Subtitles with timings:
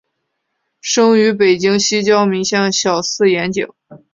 [0.81, 3.67] 生于北京西郊民巷小四眼井。